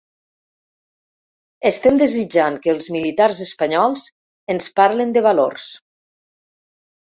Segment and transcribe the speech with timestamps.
[1.71, 4.09] Estem desitjant que els militars espanyols
[4.57, 5.71] ens parlen de valors